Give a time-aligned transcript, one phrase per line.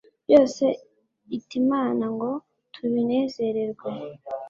[0.25, 0.65] byose
[1.37, 2.31] itimana ngo
[2.73, 3.89] tubinezererwe